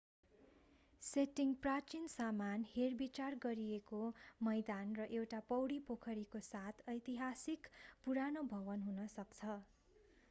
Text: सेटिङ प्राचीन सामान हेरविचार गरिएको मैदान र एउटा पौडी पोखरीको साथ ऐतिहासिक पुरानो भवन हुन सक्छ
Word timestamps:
सेटिङ 1.01 1.51
प्राचीन 1.59 2.07
सामान 2.13 2.63
हेरविचार 2.69 3.37
गरिएको 3.43 3.99
मैदान 4.41 4.97
र 5.01 5.07
एउटा 5.19 5.43
पौडी 5.51 5.79
पोखरीको 5.91 6.43
साथ 6.47 6.83
ऐतिहासिक 6.89 7.73
पुरानो 8.03 8.47
भवन 8.51 8.89
हुन 8.89 9.09
सक्छ 9.15 9.55